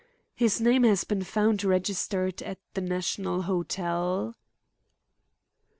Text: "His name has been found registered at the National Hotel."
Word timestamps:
"His 0.33 0.59
name 0.59 0.81
has 0.81 1.03
been 1.03 1.21
found 1.21 1.63
registered 1.63 2.41
at 2.41 2.57
the 2.73 2.81
National 2.81 3.43
Hotel." 3.43 4.33